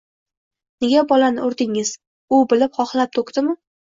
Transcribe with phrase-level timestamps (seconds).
[0.85, 1.91] Nega bolani urdingiz?
[2.39, 3.55] U bilib, xohlab to'kdimi?